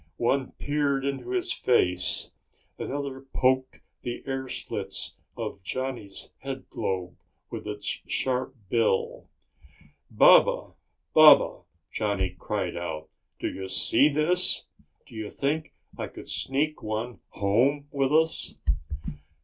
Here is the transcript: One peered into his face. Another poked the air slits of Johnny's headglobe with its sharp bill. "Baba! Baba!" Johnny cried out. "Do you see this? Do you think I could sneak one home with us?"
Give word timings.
One 0.17 0.53
peered 0.53 1.05
into 1.05 1.29
his 1.29 1.53
face. 1.53 2.31
Another 2.79 3.19
poked 3.33 3.81
the 4.01 4.23
air 4.25 4.49
slits 4.49 5.13
of 5.37 5.61
Johnny's 5.61 6.29
headglobe 6.43 7.15
with 7.51 7.67
its 7.67 7.85
sharp 8.07 8.55
bill. 8.67 9.29
"Baba! 10.09 10.73
Baba!" 11.13 11.65
Johnny 11.91 12.31
cried 12.35 12.75
out. 12.75 13.09
"Do 13.37 13.47
you 13.47 13.67
see 13.67 14.09
this? 14.09 14.65
Do 15.05 15.13
you 15.13 15.29
think 15.29 15.71
I 15.95 16.07
could 16.07 16.27
sneak 16.27 16.81
one 16.81 17.19
home 17.33 17.87
with 17.91 18.11
us?" 18.11 18.55